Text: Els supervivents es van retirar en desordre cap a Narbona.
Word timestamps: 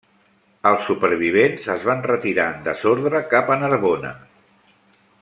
Els 0.69 0.87
supervivents 0.91 1.67
es 1.75 1.85
van 1.91 2.01
retirar 2.13 2.47
en 2.55 2.65
desordre 2.71 3.21
cap 3.37 3.55
a 3.57 3.63
Narbona. 3.65 4.15